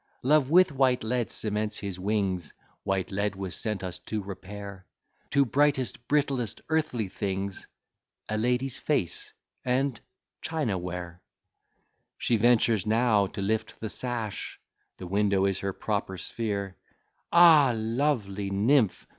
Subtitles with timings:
[0.23, 4.87] Love with white lead cements his wings; White lead was sent us to repair
[5.29, 7.67] Two brightest, brittlest, earthly things,
[8.27, 9.31] A lady's face,
[9.63, 9.99] and
[10.41, 11.21] China ware.
[12.17, 14.59] She ventures now to lift the sash;
[14.97, 16.77] The window is her proper sphere;
[17.31, 19.07] Ah, lovely nymph!